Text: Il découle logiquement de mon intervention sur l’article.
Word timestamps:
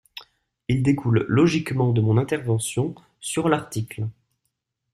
Il 0.67 0.81
découle 0.81 1.27
logiquement 1.29 1.91
de 1.91 2.01
mon 2.01 2.17
intervention 2.17 2.95
sur 3.19 3.49
l’article. 3.49 4.07